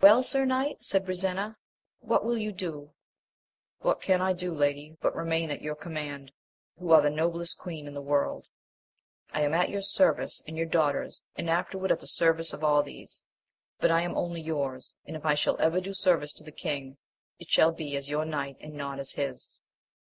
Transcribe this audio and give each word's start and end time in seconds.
Well, 0.00 0.22
sir 0.22 0.44
knight, 0.44 0.84
said 0.84 1.04
Brisena, 1.04 1.56
what 2.00 2.24
will 2.24 2.38
you 2.38 2.52
do 2.52 2.92
%— 3.22 3.50
^What 3.82 4.00
can 4.00 4.20
I 4.20 4.32
do, 4.32 4.54
lady, 4.54 4.96
but 5.00 5.16
remain 5.16 5.50
at 5.50 5.62
your 5.62 5.74
com 5.74 5.94
mand, 5.94 6.30
who 6.78 6.92
are 6.92 7.02
the 7.02 7.10
noblest 7.10 7.58
queen 7.58 7.88
in 7.88 7.94
the 7.94 8.00
world! 8.00 8.46
I 9.32 9.40
am 9.40 9.54
at 9.54 9.68
your 9.68 9.82
service, 9.82 10.44
and 10.46 10.56
your 10.56 10.66
daughter's, 10.66 11.22
and 11.34 11.50
afterward 11.50 11.90
at 11.90 11.98
the 11.98 12.06
service 12.06 12.52
of 12.52 12.62
all 12.62 12.84
these; 12.84 13.26
but 13.80 13.90
I 13.90 14.02
am 14.02 14.16
only 14.16 14.40
yours, 14.40 14.94
and 15.06 15.16
if 15.16 15.26
I 15.26 15.34
shall 15.34 15.56
ever 15.60 15.80
do 15.80 15.92
service 15.92 16.32
to 16.34 16.44
the 16.44 16.52
king, 16.52 16.96
it 17.40 17.50
shall 17.50 17.72
be 17.72 17.96
as 17.96 18.08
your 18.08 18.24
knight 18.24 18.60
smd 18.60 18.74
not 18.74 19.00
as 19.00 19.10
his. 19.10 19.58